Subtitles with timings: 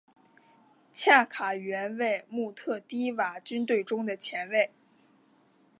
[0.91, 4.71] 恰卡原为穆特提瓦军队中的前卫。